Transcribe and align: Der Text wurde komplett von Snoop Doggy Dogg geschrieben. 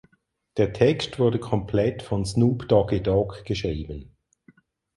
Der 0.57 0.73
Text 0.73 1.19
wurde 1.19 1.37
komplett 1.37 2.01
von 2.01 2.25
Snoop 2.25 2.67
Doggy 2.67 3.03
Dogg 3.03 3.43
geschrieben. 3.45 4.17